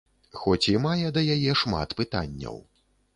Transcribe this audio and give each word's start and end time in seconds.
Хоць 0.43 0.69
і 0.71 0.73
мае 0.85 1.11
да 1.17 1.21
яе 1.35 1.53
шмат 1.63 1.93
пытанняў. 1.99 2.57